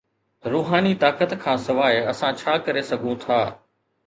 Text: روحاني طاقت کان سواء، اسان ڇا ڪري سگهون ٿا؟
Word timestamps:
روحاني 0.53 0.93
طاقت 1.03 1.35
کان 1.43 1.57
سواء، 1.67 1.93
اسان 2.13 2.31
ڇا 2.41 2.53
ڪري 2.65 2.83
سگهون 2.89 3.15
ٿا؟ 3.23 3.41